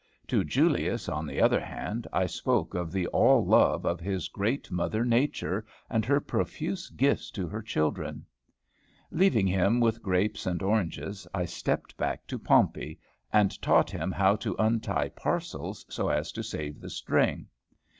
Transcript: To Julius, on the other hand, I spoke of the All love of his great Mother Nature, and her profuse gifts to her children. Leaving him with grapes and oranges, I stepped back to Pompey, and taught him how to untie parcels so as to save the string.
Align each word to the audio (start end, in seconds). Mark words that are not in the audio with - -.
To 0.29 0.43
Julius, 0.43 1.07
on 1.07 1.27
the 1.27 1.39
other 1.39 1.59
hand, 1.59 2.07
I 2.11 2.25
spoke 2.25 2.73
of 2.73 2.91
the 2.91 3.05
All 3.09 3.45
love 3.45 3.85
of 3.85 3.99
his 3.99 4.29
great 4.29 4.71
Mother 4.71 5.05
Nature, 5.05 5.63
and 5.91 6.03
her 6.05 6.19
profuse 6.19 6.89
gifts 6.89 7.29
to 7.33 7.45
her 7.47 7.61
children. 7.61 8.25
Leaving 9.11 9.45
him 9.45 9.79
with 9.79 10.01
grapes 10.01 10.47
and 10.47 10.63
oranges, 10.63 11.27
I 11.35 11.45
stepped 11.45 11.95
back 11.97 12.25
to 12.29 12.39
Pompey, 12.39 12.99
and 13.31 13.61
taught 13.61 13.91
him 13.91 14.11
how 14.11 14.35
to 14.37 14.55
untie 14.57 15.09
parcels 15.09 15.85
so 15.87 16.09
as 16.09 16.31
to 16.31 16.41
save 16.41 16.81
the 16.81 16.89
string. 16.89 17.45